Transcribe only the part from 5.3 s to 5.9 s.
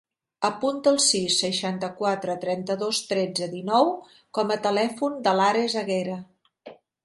l'Ares